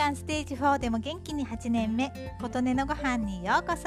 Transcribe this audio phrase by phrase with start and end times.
[0.00, 2.10] 間ステージ4でも元気に8年目
[2.40, 3.84] 琴音のご飯にようこそ。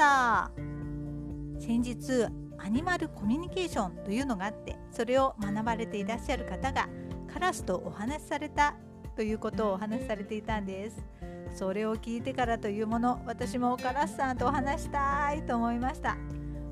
[1.60, 6.88] 先日アニマルコミュニケーションというのがあってそれを学ばれていらっしゃる方が
[7.32, 8.76] カラスとお話しされた
[9.16, 11.04] ということをお話しされていたんです。
[11.52, 16.16] それを聞いてからというもの私もカラスさんとお話したいと思いました。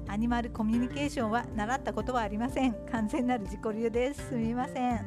[0.06, 2.74] アニマルコミュニケーションは習ったことはありません。
[2.92, 4.28] 完全なる自己流です。
[4.28, 5.04] すみません。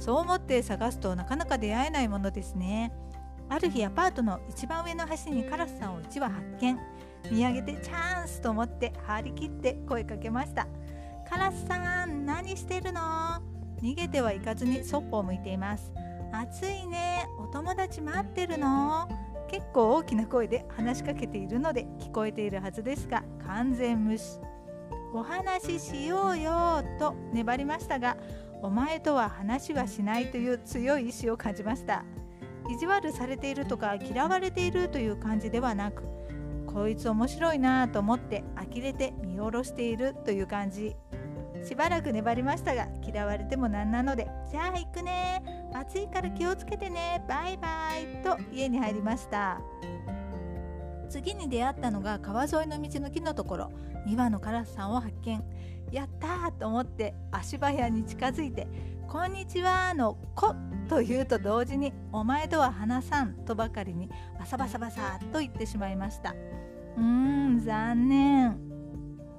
[0.00, 2.92] そう思って探すとなかなか出会えないものですね。
[3.50, 6.78] ある日アパートの一番上の端にカラスさんを1羽発見。
[7.30, 10.66] 見上げてチャンスと思って張り切って声かけました。
[11.28, 13.00] カラスさん何してるの？
[13.82, 15.92] 逃げてはいかずにそっぽを向いています。
[16.32, 17.26] 暑いね。
[17.38, 19.08] お友達待ってるの？
[19.50, 24.38] 結構大きな声で話しかけているので聞こえているはずですが完全無視。
[25.14, 28.18] お話ししようよと粘りましたが
[28.60, 32.04] お前とは話はしないという強い意志を感じました。
[32.68, 36.04] 意地悪されているとか嫌われているという感じではなく
[36.66, 40.94] こいつ面白いなと思って呆れて見下ろしているという感じ。
[41.64, 45.42] しばらく粘りましたが嫌われてもなんなのでじゃあ行くね。
[45.74, 47.24] 暑いから気をつけてね。
[47.28, 48.22] バイバイ。
[48.22, 49.60] と家に入りました。
[51.08, 53.72] 次に出会ったのが川沿いの道の木のところ。
[54.06, 55.42] 2羽のカラスさんを発見。
[55.90, 58.68] やったーと思って足早に近づいて
[59.08, 60.54] 「こんにちは」の「こ」
[60.88, 66.34] と言うと同時に「お前とは話さん」とばかりにバサバサバサと言ってしまいました。
[66.96, 68.58] うーん残念。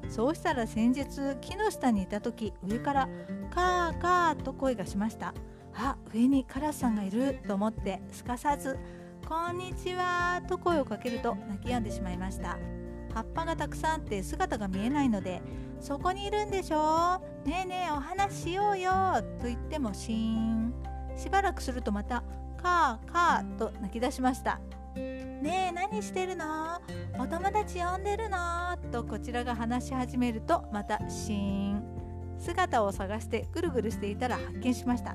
[0.09, 1.05] そうしたら先日
[1.39, 3.09] 木の下にいた時上から
[3.53, 5.33] 「カーカー」と声がしました。
[5.75, 8.77] あ上にカラスさんがいると思ってすかさず
[9.27, 12.58] 「こんにちは」と声をかけると泣き止んでしまいました。
[13.14, 15.42] 葉っぱがたくさんあって姿が見えないので
[15.80, 17.20] 「そこにいるんでしょ？
[17.45, 18.92] ねえねえお話しようよ」
[19.39, 20.73] と言ってもシーン。
[21.20, 22.23] しばらくするとまた
[22.64, 24.59] 「カーカー」と泣き出しました。
[24.95, 26.81] ねえ何してるの？
[27.17, 28.38] お友達呼んでるの？
[28.92, 31.83] とこちらが話し始めるとまたシーン。
[32.39, 35.11] 姿を探してぐるぐるしていたら発見しました。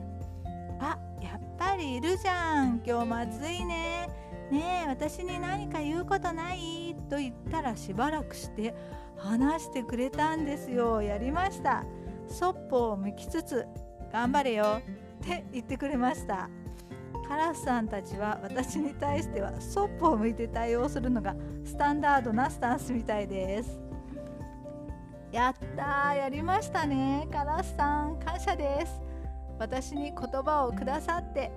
[0.78, 2.82] あやっぱりいるじゃん。
[2.86, 4.08] 今日まずいね。
[4.50, 6.94] ねえ私に何か言うことない？
[7.08, 8.74] と言ったらしばらくして
[9.16, 11.00] 話してくれたんですよ。
[11.00, 11.84] やりました。
[12.28, 13.66] そっぽを向きつつ
[14.12, 14.80] 頑張れよ。
[15.24, 16.48] って言ってくれました。
[17.26, 23.80] カラスさんたちは私に対してはそっぽを向いて対応するのがスタンダードなスタンスみたいです。
[25.32, 27.26] やったーやりましたね。
[27.32, 29.00] カラスさん感謝です。
[29.58, 31.50] 私に言葉をくださって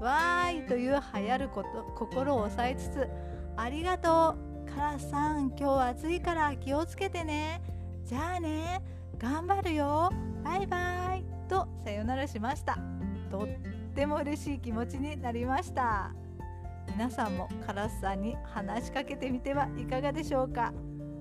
[0.00, 3.08] わーいという流行ること心を抑えつつ
[3.56, 4.36] ありがと
[4.66, 4.70] う。
[4.74, 7.60] カラスさん今日は暑いから気をつけてね。
[8.06, 8.80] じゃあね
[9.18, 10.10] 頑張るよ。
[10.42, 10.93] バイバイ。
[12.26, 12.78] しました。
[13.30, 13.48] とっ
[13.94, 16.12] ても嬉しい気持ちになりました。
[16.88, 20.72] 皆さんもカラスさんに話しかけてみてはいかがでしょうか。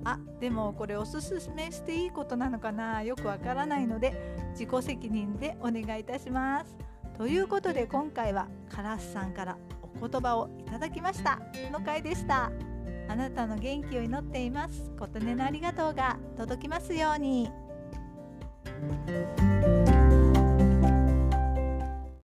[0.05, 3.03] あでもこれおすすめしていいことなのかな？
[3.03, 4.13] よくわからないので
[4.51, 6.75] 自己責任でお願いいたします。
[7.17, 9.57] ということで今回はカラスさんから
[10.01, 11.39] お言葉をいただきました。
[11.71, 12.51] の回でした。
[13.07, 14.91] あなたの元気を祈っています。
[14.99, 17.49] 琴音のありがとうが届きますように。